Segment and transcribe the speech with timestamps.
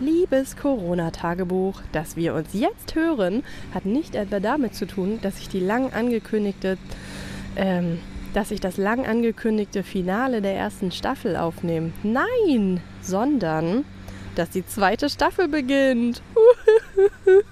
[0.00, 5.48] Liebes Corona-Tagebuch, das wir uns jetzt hören, hat nicht etwa damit zu tun, dass ich
[5.48, 6.78] die lang angekündigte,
[7.56, 7.98] ähm,
[8.32, 11.92] dass ich das lang angekündigte Finale der ersten Staffel aufnehme.
[12.02, 13.84] Nein, sondern
[14.34, 16.22] dass die zweite Staffel beginnt.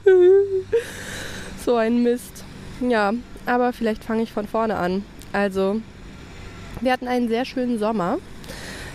[1.64, 2.45] so ein Mist.
[2.80, 3.12] Ja,
[3.46, 5.04] aber vielleicht fange ich von vorne an.
[5.32, 5.80] Also,
[6.80, 8.18] wir hatten einen sehr schönen Sommer.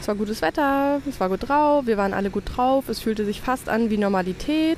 [0.08, 3.26] Es war gutes Wetter, es war gut drauf, wir waren alle gut drauf, es fühlte
[3.26, 4.78] sich fast an wie Normalität.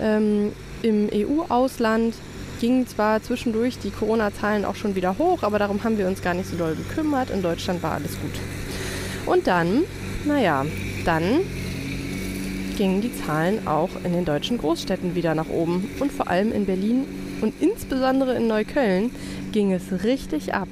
[0.00, 2.14] Ähm, Im EU-Ausland
[2.60, 6.32] gingen zwar zwischendurch die Corona-Zahlen auch schon wieder hoch, aber darum haben wir uns gar
[6.32, 7.30] nicht so doll gekümmert.
[7.30, 8.30] In Deutschland war alles gut.
[9.26, 9.82] Und dann,
[10.24, 10.64] naja,
[11.04, 11.40] dann
[12.76, 15.90] gingen die Zahlen auch in den deutschen Großstädten wieder nach oben.
[15.98, 17.04] Und vor allem in Berlin
[17.40, 19.10] und insbesondere in Neukölln
[19.50, 20.68] ging es richtig ab.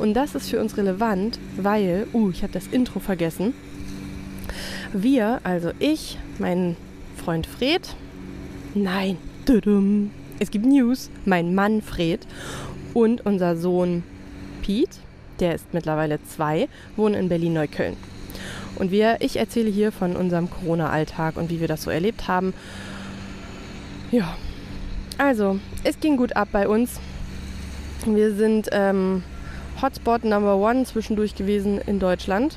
[0.00, 3.52] Und das ist für uns relevant, weil, uh, ich habe das Intro vergessen.
[4.94, 6.76] Wir, also ich, mein
[7.22, 7.94] Freund Fred,
[8.74, 9.18] nein,
[10.38, 12.26] es gibt News, mein Mann Fred
[12.94, 14.02] und unser Sohn
[14.62, 14.96] Pete,
[15.38, 17.96] der ist mittlerweile zwei, wohnen in Berlin-Neukölln.
[18.76, 22.54] Und wir, ich erzähle hier von unserem Corona-Alltag und wie wir das so erlebt haben.
[24.10, 24.34] Ja,
[25.18, 26.98] also, es ging gut ab bei uns.
[28.06, 29.22] Wir sind ähm,
[29.82, 32.56] Hotspot Number One zwischendurch gewesen in Deutschland.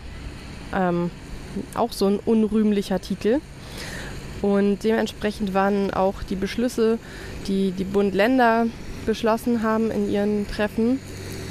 [0.76, 1.12] Ähm,
[1.76, 3.40] auch so ein unrühmlicher Titel.
[4.42, 7.00] Und dementsprechend waren auch die Beschlüsse,
[7.48, 8.68] die die Bund-Länder
[9.06, 11.00] beschlossen haben in ihren Treffen,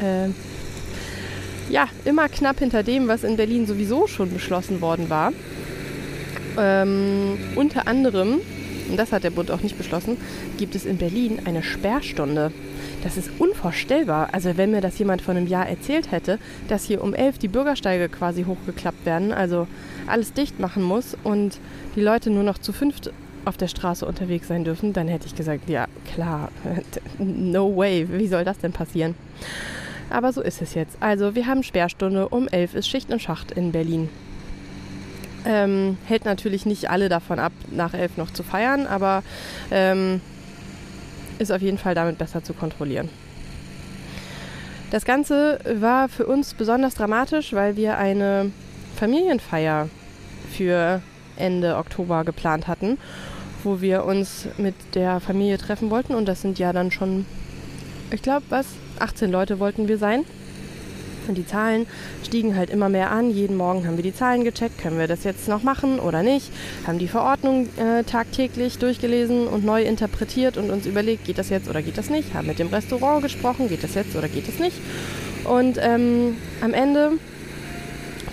[0.02, 0.28] äh,
[1.70, 5.32] ja, immer knapp hinter dem, was in Berlin sowieso schon beschlossen worden war.
[6.58, 8.40] Ähm, unter anderem,
[8.90, 10.18] und das hat der Bund auch nicht beschlossen,
[10.58, 12.52] gibt es in Berlin eine Sperrstunde.
[13.02, 14.28] Das ist unvorstellbar.
[14.32, 17.48] Also wenn mir das jemand vor einem Jahr erzählt hätte, dass hier um elf die
[17.48, 19.66] Bürgersteige quasi hochgeklappt werden, also
[20.06, 21.58] alles dicht machen muss und
[21.96, 23.12] die Leute nur noch zu fünft
[23.44, 26.50] auf der Straße unterwegs sein dürfen, dann hätte ich gesagt, ja klar,
[27.18, 29.16] no way, wie soll das denn passieren?
[30.10, 30.96] Aber so ist es jetzt.
[31.00, 32.28] Also wir haben Sperrstunde.
[32.28, 34.10] Um 11 ist Schicht und Schacht in Berlin.
[35.44, 39.24] Ähm, hält natürlich nicht alle davon ab, nach 11 noch zu feiern, aber
[39.72, 40.20] ähm,
[41.42, 43.08] ist auf jeden Fall damit besser zu kontrollieren.
[44.90, 48.50] Das Ganze war für uns besonders dramatisch, weil wir eine
[48.96, 49.88] Familienfeier
[50.50, 51.02] für
[51.36, 52.98] Ende Oktober geplant hatten,
[53.64, 56.14] wo wir uns mit der Familie treffen wollten.
[56.14, 57.26] Und das sind ja dann schon,
[58.10, 58.66] ich glaube, was,
[58.98, 60.24] 18 Leute wollten wir sein.
[61.28, 61.86] Und die Zahlen
[62.24, 63.30] stiegen halt immer mehr an.
[63.30, 64.78] Jeden Morgen haben wir die Zahlen gecheckt.
[64.78, 66.50] Können wir das jetzt noch machen oder nicht?
[66.86, 71.68] Haben die Verordnung äh, tagtäglich durchgelesen und neu interpretiert und uns überlegt, geht das jetzt
[71.68, 72.34] oder geht das nicht?
[72.34, 74.76] Haben mit dem Restaurant gesprochen, geht das jetzt oder geht das nicht?
[75.44, 77.12] Und ähm, am Ende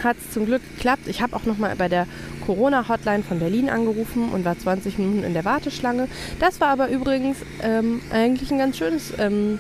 [0.04, 1.08] hat es zum Glück geklappt.
[1.08, 2.08] Ich habe auch nochmal bei der
[2.46, 6.08] Corona-Hotline von Berlin angerufen und war 20 Minuten in der Warteschlange.
[6.40, 9.60] Das war aber übrigens ähm, eigentlich ein ganz schönes ähm,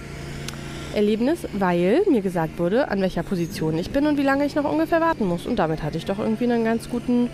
[0.95, 4.69] Erlebnis, weil mir gesagt wurde, an welcher Position ich bin und wie lange ich noch
[4.69, 5.45] ungefähr warten muss.
[5.45, 7.29] Und damit hatte ich doch irgendwie ein ganz guten,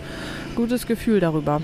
[0.54, 1.62] gutes Gefühl darüber.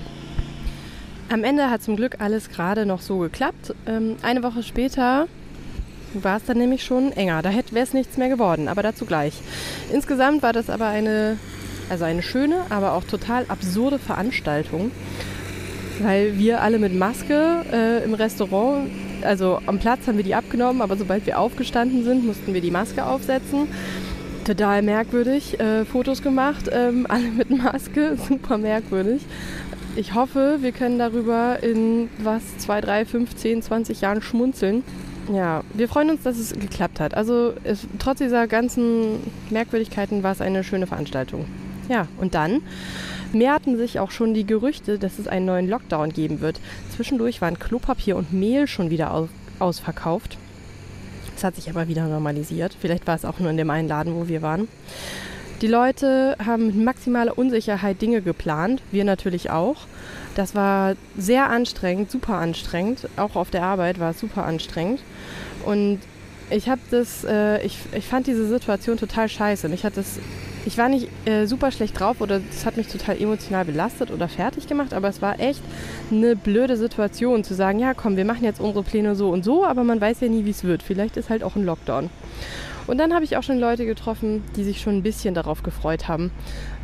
[1.29, 3.73] Am Ende hat zum Glück alles gerade noch so geklappt.
[3.87, 5.27] Ähm, eine Woche später
[6.13, 7.41] war es dann nämlich schon enger.
[7.41, 9.33] Da wäre es nichts mehr geworden, aber dazu gleich.
[9.91, 11.37] Insgesamt war das aber eine,
[11.89, 14.91] also eine schöne, aber auch total absurde Veranstaltung,
[16.01, 18.89] weil wir alle mit Maske äh, im Restaurant
[19.25, 22.71] also am Platz haben wir die abgenommen, aber sobald wir aufgestanden sind, mussten wir die
[22.71, 23.67] Maske aufsetzen.
[24.45, 25.59] Total merkwürdig.
[25.59, 29.21] Äh, Fotos gemacht, ähm, alle mit Maske, super merkwürdig.
[29.95, 34.83] Ich hoffe, wir können darüber in was, zwei, drei, fünf, zehn, 20 Jahren schmunzeln.
[35.31, 37.13] Ja, wir freuen uns, dass es geklappt hat.
[37.15, 39.19] Also es, trotz dieser ganzen
[39.49, 41.45] Merkwürdigkeiten war es eine schöne Veranstaltung.
[41.89, 42.61] Ja, und dann
[43.33, 46.59] mehrten sich auch schon die Gerüchte, dass es einen neuen Lockdown geben wird.
[46.95, 49.29] Zwischendurch waren Klopapier und Mehl schon wieder aus
[49.59, 50.37] ausverkauft.
[51.35, 52.75] Es hat sich aber wieder normalisiert.
[52.79, 54.67] Vielleicht war es auch nur in dem einen Laden, wo wir waren.
[55.61, 59.77] Die Leute haben mit maximaler Unsicherheit Dinge geplant, wir natürlich auch.
[60.35, 63.07] Das war sehr anstrengend, super anstrengend.
[63.17, 65.01] Auch auf der Arbeit war es super anstrengend.
[65.65, 65.99] Und
[66.49, 69.69] ich habe das, äh, ich, ich fand diese Situation total scheiße.
[69.69, 70.19] Mich hat das
[70.65, 74.29] ich war nicht äh, super schlecht drauf oder das hat mich total emotional belastet oder
[74.29, 75.61] fertig gemacht, aber es war echt
[76.11, 79.65] eine blöde Situation zu sagen, ja komm, wir machen jetzt unsere Pläne so und so,
[79.65, 80.83] aber man weiß ja nie, wie es wird.
[80.83, 82.09] Vielleicht ist halt auch ein Lockdown.
[82.85, 86.07] Und dann habe ich auch schon Leute getroffen, die sich schon ein bisschen darauf gefreut
[86.07, 86.31] haben,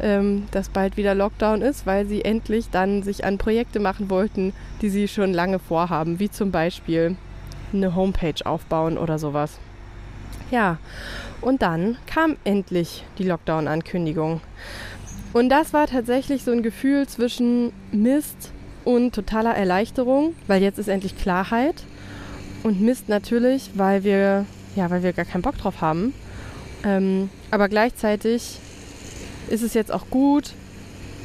[0.01, 4.53] ähm, dass bald wieder Lockdown ist, weil sie endlich dann sich an Projekte machen wollten,
[4.81, 7.17] die sie schon lange vorhaben, wie zum Beispiel
[7.73, 9.59] eine Homepage aufbauen oder sowas.
[10.51, 10.77] Ja,
[11.41, 14.41] und dann kam endlich die Lockdown-Ankündigung.
[15.31, 18.51] Und das war tatsächlich so ein Gefühl zwischen Mist
[18.83, 21.83] und totaler Erleichterung, weil jetzt ist endlich Klarheit.
[22.63, 26.13] Und Mist natürlich, weil wir, ja, weil wir gar keinen Bock drauf haben.
[26.83, 28.59] Ähm, aber gleichzeitig
[29.49, 30.53] ist es jetzt auch gut,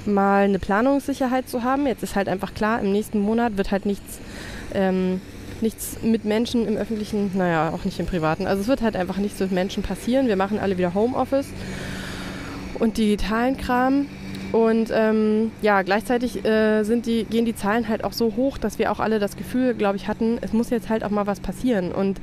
[0.07, 1.87] mal eine Planungssicherheit zu haben.
[1.87, 4.19] Jetzt ist halt einfach klar, im nächsten Monat wird halt nichts,
[4.75, 5.21] ähm,
[5.63, 8.47] nichts mit Menschen im öffentlichen, naja, auch nicht im privaten.
[8.47, 10.29] Also es wird halt einfach nichts mit Menschen passieren.
[10.29, 11.49] Wir machen alle wieder Homeoffice
[12.79, 14.07] und digitalen Kram.
[14.53, 18.79] Und ähm, ja, gleichzeitig äh, sind die, gehen die Zahlen halt auch so hoch, dass
[18.79, 21.41] wir auch alle das Gefühl, glaube ich, hatten, es muss jetzt halt auch mal was
[21.41, 21.91] passieren.
[21.91, 22.21] Und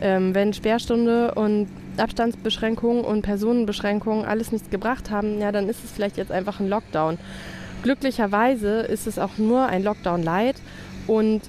[0.00, 5.92] ähm, wenn Sperrstunde und Abstandsbeschränkungen und Personenbeschränkungen alles nichts gebracht haben, ja, dann ist es
[5.92, 7.18] vielleicht jetzt einfach ein Lockdown.
[7.82, 10.56] Glücklicherweise ist es auch nur ein Lockdown light
[11.06, 11.42] und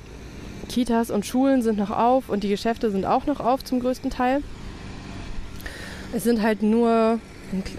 [0.67, 4.09] Kitas und Schulen sind noch auf und die Geschäfte sind auch noch auf zum größten
[4.09, 4.41] Teil.
[6.13, 7.19] Es sind halt nur,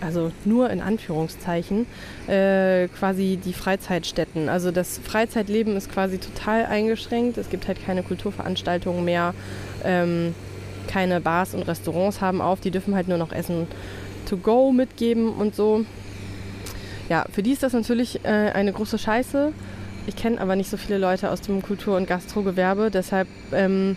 [0.00, 1.86] also nur in Anführungszeichen,
[2.26, 4.48] äh, quasi die Freizeitstätten.
[4.48, 7.38] Also das Freizeitleben ist quasi total eingeschränkt.
[7.38, 9.34] Es gibt halt keine Kulturveranstaltungen mehr.
[9.84, 10.34] Ähm,
[10.86, 12.60] keine Bars und Restaurants haben auf.
[12.60, 13.66] Die dürfen halt nur noch Essen
[14.28, 15.84] to go mitgeben und so.
[17.08, 19.52] Ja, für die ist das natürlich äh, eine große Scheiße.
[20.06, 22.90] Ich kenne aber nicht so viele Leute aus dem Kultur- und Gastrogewerbe.
[22.90, 23.96] Deshalb ähm,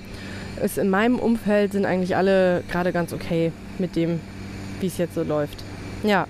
[0.63, 4.19] ist in meinem Umfeld sind eigentlich alle gerade ganz okay mit dem,
[4.79, 5.63] wie es jetzt so läuft.
[6.03, 6.27] Ja.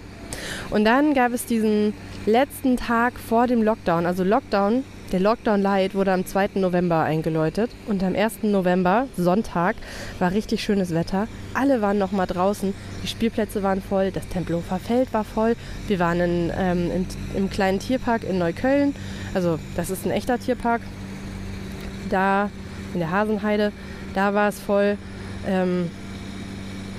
[0.70, 1.94] Und dann gab es diesen
[2.26, 4.06] letzten Tag vor dem Lockdown.
[4.06, 6.52] Also Lockdown der Lockdown Light wurde am 2.
[6.56, 8.44] November eingeläutet und am 1.
[8.44, 9.76] November, Sonntag,
[10.20, 11.28] war richtig schönes Wetter.
[11.54, 12.74] Alle waren noch mal draußen,
[13.04, 15.56] die Spielplätze waren voll, das Tempelhofer Feld war voll.
[15.88, 18.96] Wir waren in, ähm, in, im kleinen Tierpark in Neukölln,
[19.34, 20.82] also das ist ein echter Tierpark.
[22.10, 22.50] Da
[22.94, 23.72] in der Hasenheide,
[24.14, 24.98] da war es voll.
[25.48, 25.90] Ähm,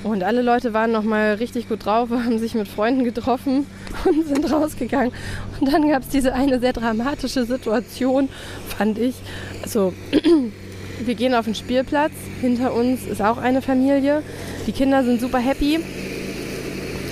[0.02, 3.66] und alle Leute waren noch mal richtig gut drauf, haben sich mit Freunden getroffen
[4.04, 5.12] und sind rausgegangen.
[5.60, 8.28] Und dann gab es diese eine sehr dramatische Situation,
[8.76, 9.16] fand ich.
[9.62, 9.92] Also,
[11.04, 12.12] wir gehen auf den Spielplatz.
[12.40, 14.22] Hinter uns ist auch eine Familie.
[14.66, 15.80] Die Kinder sind super happy.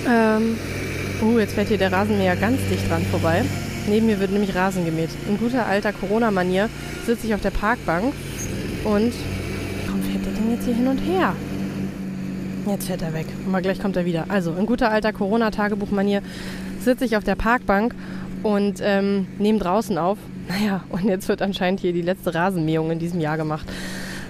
[0.07, 0.57] Ähm,
[1.23, 3.43] oh, jetzt fährt hier der Rasenmäher ganz dicht dran vorbei.
[3.87, 5.09] Neben mir wird nämlich Rasen gemäht.
[5.27, 6.69] In guter alter Corona-Manier
[7.05, 8.13] sitze ich auf der Parkbank
[8.83, 9.13] und
[9.85, 11.35] warum fährt der denn jetzt hier hin und her?
[12.69, 13.25] Jetzt fährt er weg.
[13.47, 14.25] Aber gleich kommt er wieder.
[14.29, 16.21] Also in guter alter Corona-Tagebuchmanier
[16.79, 17.95] sitze ich auf der Parkbank
[18.43, 20.19] und ähm, nehme draußen auf.
[20.47, 23.67] Naja, und jetzt wird anscheinend hier die letzte Rasenmähung in diesem Jahr gemacht.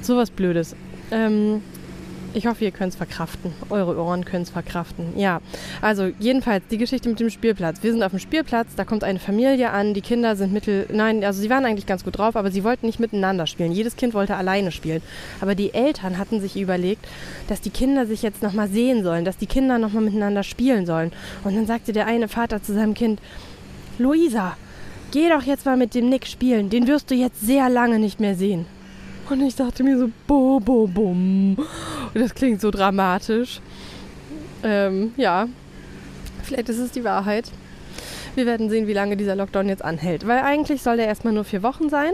[0.01, 0.75] Sowas Blödes.
[1.11, 1.61] Ähm,
[2.33, 3.51] ich hoffe, ihr könnt es verkraften.
[3.69, 5.17] Eure Ohren können es verkraften.
[5.17, 5.41] Ja,
[5.81, 7.81] also jedenfalls die Geschichte mit dem Spielplatz.
[7.81, 10.85] Wir sind auf dem Spielplatz, da kommt eine Familie an, die Kinder sind mittel...
[10.91, 13.71] Nein, also sie waren eigentlich ganz gut drauf, aber sie wollten nicht miteinander spielen.
[13.71, 15.01] Jedes Kind wollte alleine spielen.
[15.41, 17.05] Aber die Eltern hatten sich überlegt,
[17.47, 21.11] dass die Kinder sich jetzt nochmal sehen sollen, dass die Kinder nochmal miteinander spielen sollen.
[21.43, 23.19] Und dann sagte der eine Vater zu seinem Kind,
[23.97, 24.55] Luisa,
[25.11, 28.19] geh doch jetzt mal mit dem Nick spielen, den wirst du jetzt sehr lange nicht
[28.19, 28.65] mehr sehen.
[29.29, 31.55] Und ich dachte mir so, bo, bo, bum.
[32.13, 33.61] Das klingt so dramatisch.
[34.63, 35.47] Ähm, ja,
[36.43, 37.51] vielleicht ist es die Wahrheit.
[38.35, 40.27] Wir werden sehen, wie lange dieser Lockdown jetzt anhält.
[40.27, 42.13] Weil eigentlich soll der erstmal nur vier Wochen sein.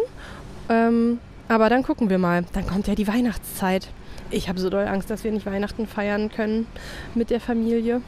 [0.69, 2.45] Ähm, aber dann gucken wir mal.
[2.53, 3.87] Dann kommt ja die Weihnachtszeit.
[4.31, 6.67] Ich habe so doll Angst, dass wir nicht Weihnachten feiern können
[7.13, 8.01] mit der Familie.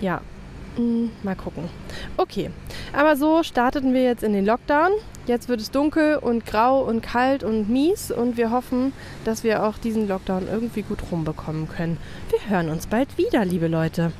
[0.00, 0.20] Ja,
[0.76, 1.64] hm, mal gucken.
[2.16, 2.50] Okay,
[2.92, 4.92] aber so starteten wir jetzt in den Lockdown.
[5.26, 8.92] Jetzt wird es dunkel und grau und kalt und mies und wir hoffen,
[9.24, 11.98] dass wir auch diesen Lockdown irgendwie gut rumbekommen können.
[12.30, 14.12] Wir hören uns bald wieder, liebe Leute.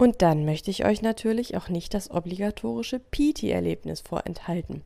[0.00, 4.82] Und dann möchte ich euch natürlich auch nicht das obligatorische PT-Erlebnis vorenthalten.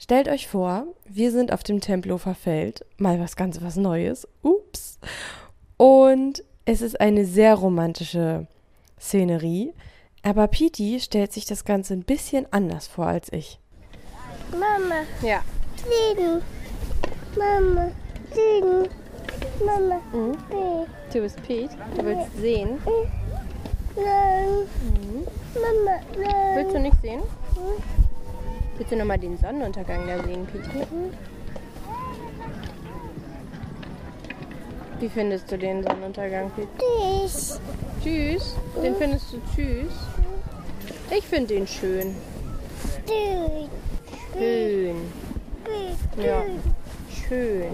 [0.00, 4.26] Stellt euch vor, wir sind auf dem Tempelhofer Feld, mal was ganz was Neues.
[4.42, 4.98] Ups.
[5.76, 8.46] Und es ist eine sehr romantische
[9.00, 9.72] Szenerie.
[10.22, 13.58] Aber Piti stellt sich das Ganze ein bisschen anders vor als ich.
[14.52, 15.02] Mama.
[15.22, 15.42] Ja.
[15.76, 16.42] Fliegen.
[17.36, 17.90] Mama.
[18.30, 18.88] Fliegen.
[19.64, 20.00] Mama.
[20.12, 20.36] Mhm.
[21.12, 21.74] Du bist Pete.
[21.96, 22.78] Du willst sehen.
[23.96, 24.68] Nein.
[24.82, 25.26] Mhm.
[25.54, 26.00] Mama.
[26.16, 26.56] Nein.
[26.56, 27.22] Willst du nicht sehen?
[28.76, 30.86] Willst du nochmal den Sonnenuntergang da sehen, Piti?
[35.02, 36.48] Wie findest du den Sonnenuntergang?
[36.78, 37.58] Tschüss.
[38.00, 38.54] Tschüss.
[38.80, 39.92] Den findest du tschüss?
[41.10, 42.14] Ich finde den schön.
[43.04, 43.68] Tschüss.
[44.32, 44.96] Schön.
[46.24, 46.44] Ja.
[47.28, 47.72] Schön.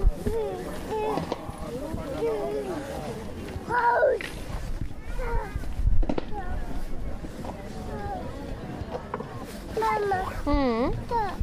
[9.75, 10.23] Mama.
[10.47, 10.92] Mhm.
[11.11, 11.35] Da.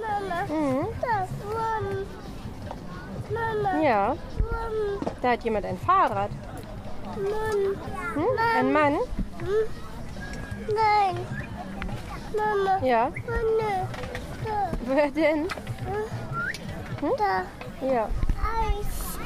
[0.00, 0.44] Mama.
[0.48, 0.86] Mhm.
[1.00, 1.28] Da.
[1.46, 2.21] Wurm.
[3.32, 3.82] Mama.
[3.82, 4.16] Ja.
[5.20, 6.30] Da hat jemand ein Fahrrad.
[7.16, 7.76] Mann.
[8.14, 8.26] Hm?
[8.58, 8.96] Ein Mann?
[10.74, 11.16] Nein.
[12.36, 12.84] Mama.
[12.84, 13.10] Ja.
[13.26, 13.88] Manne.
[14.44, 14.70] Da.
[14.86, 15.48] Wer denn?
[17.18, 17.44] Da.
[17.86, 18.08] Ja.
[18.62, 19.18] Eis.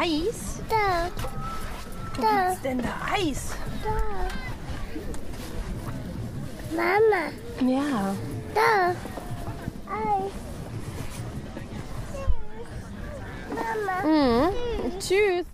[0.00, 0.60] Eis?
[0.68, 1.08] Da.
[2.16, 2.28] Wo Da.
[2.48, 3.54] gibt's denn da Eis?
[3.82, 3.96] Da.
[6.76, 7.72] Mama.
[7.72, 8.14] Ja.
[8.54, 8.94] Da.
[9.90, 10.32] Eis.
[14.04, 14.50] Mhm.
[15.00, 15.46] Tschüss.